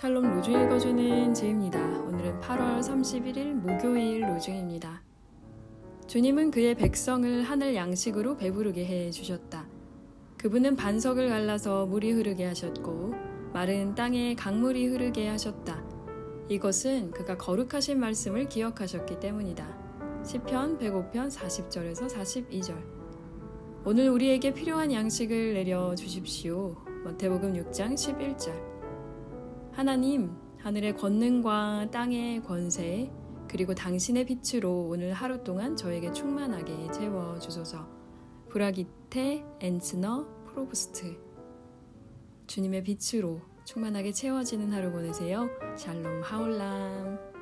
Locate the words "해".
8.86-9.10